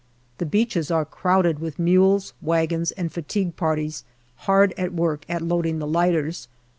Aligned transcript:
The 0.39 0.47
beaches 0.47 0.89
are 0.89 1.05
crowded 1.05 1.59
with 1.59 1.77
mules, 1.77 2.33
wagons, 2.41 2.89
and 2.93 3.11
fatigue 3.13 3.55
parties 3.55 4.03
hard 4.49 4.73
at 4.75 4.95
work 4.95 5.23
at 5.29 5.43
loading 5.43 5.77
the 5.77 5.85
lighters. 5.85 6.47